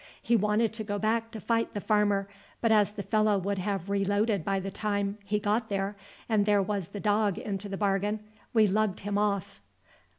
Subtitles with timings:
[0.19, 2.27] He wanted to go back to fight the farmer,
[2.59, 5.95] but as the fellow would have reloaded by the time he got there,
[6.27, 9.61] and there was the dog into the bargain, we lugged him off."